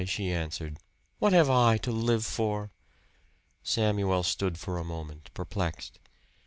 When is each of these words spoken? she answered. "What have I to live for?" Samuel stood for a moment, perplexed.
she 0.07 0.33
answered. 0.33 0.79
"What 1.19 1.31
have 1.31 1.47
I 1.47 1.77
to 1.77 1.91
live 1.91 2.25
for?" 2.25 2.71
Samuel 3.61 4.23
stood 4.23 4.57
for 4.57 4.79
a 4.79 4.83
moment, 4.83 5.29
perplexed. 5.35 5.99